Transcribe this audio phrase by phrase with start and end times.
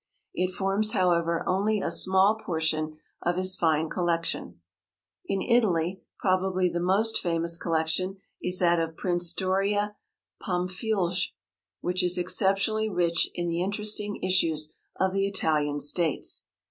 [0.33, 4.59] It forms, however, only a small portion of his fine collection.
[5.27, 9.95] In Italy probably the most famous collection is that of Prince Doria
[10.41, 11.33] Pamphilj,
[11.81, 16.45] which is exceptionally rich in the interesting issues of the Italian States.